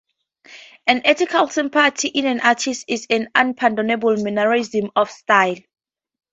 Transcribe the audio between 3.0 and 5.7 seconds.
an unpardonable mannerism of style.